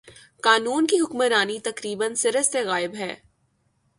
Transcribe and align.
قانون 0.43 0.87
کی 0.87 0.99
حکمرانی 0.99 1.59
تقریبا 1.59 2.05
سر 2.15 2.35
ے 2.35 2.43
سے 2.43 2.63
غائب 2.63 2.95
ہے۔ 2.95 3.15